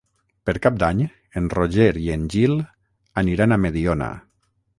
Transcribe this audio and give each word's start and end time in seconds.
Per 0.49 0.53
Cap 0.61 0.77
d'Any 0.83 1.03
en 1.41 1.49
Roger 1.55 1.85
i 2.07 2.07
en 2.15 2.25
Gil 2.37 2.57
aniran 3.25 3.55
a 3.55 3.61
Mediona. 3.69 4.11